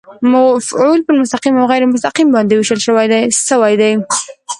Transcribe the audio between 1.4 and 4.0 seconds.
او غېر مستقیم باندي وېشل سوی دئ.